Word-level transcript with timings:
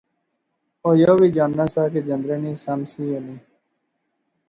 او 0.83 0.89
یو 1.03 1.13
وی 1.21 1.29
جاننا 1.35 1.65
سا 1.73 1.83
کہ 1.93 2.01
جندرے 2.07 2.37
نی 2.43 2.51
سم 2.63 2.79
سی 2.91 3.03
ہونی 3.11 3.37